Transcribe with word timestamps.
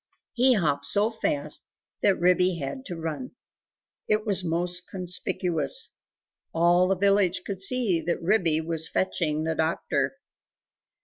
He 0.33 0.53
hopped 0.55 0.87
so 0.87 1.11
fast 1.11 1.63
that 2.01 2.19
Ribby 2.19 2.57
had 2.57 2.85
to 2.85 2.95
run. 2.97 3.35
It 4.07 4.25
was 4.25 4.43
most 4.43 4.87
conspicuous. 4.89 5.93
All 6.55 6.87
the 6.87 6.95
village 6.95 7.43
could 7.45 7.61
see 7.61 8.01
that 8.01 8.19
Ribby 8.19 8.61
was 8.61 8.89
fetching 8.89 9.43
the 9.43 9.53
doctor. 9.53 10.17